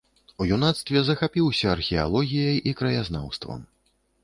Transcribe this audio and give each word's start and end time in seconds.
У 0.43 0.45
юнацтве 0.55 1.03
захапіўся 1.09 1.69
археалогіяй 1.75 2.57
і 2.73 2.75
краязнаўствам. 2.83 3.59